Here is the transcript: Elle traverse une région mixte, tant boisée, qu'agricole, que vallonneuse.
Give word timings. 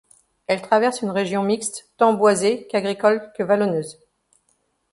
Elle 0.47 0.63
traverse 0.63 1.03
une 1.03 1.11
région 1.11 1.43
mixte, 1.43 1.91
tant 1.97 2.15
boisée, 2.15 2.65
qu'agricole, 2.71 3.31
que 3.37 3.43
vallonneuse. 3.43 3.99